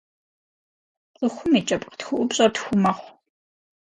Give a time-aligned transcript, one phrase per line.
[1.17, 3.11] Цӏыхум и кӏэпкъ тхыӏупщэр тху мэхъу.